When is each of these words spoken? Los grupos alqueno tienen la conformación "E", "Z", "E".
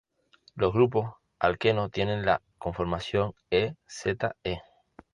Los 0.55 0.73
grupos 0.73 1.11
alqueno 1.37 1.89
tienen 1.89 2.25
la 2.25 2.41
conformación 2.57 3.33
"E", 3.51 3.75
"Z", 3.85 4.35
"E". 4.43 4.57